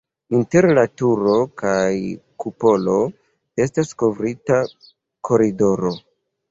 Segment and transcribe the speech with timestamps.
[0.35, 1.91] Inter la turo kaj
[2.45, 2.97] kupolo
[3.67, 4.63] estas kovrita
[5.31, 5.97] koridoro.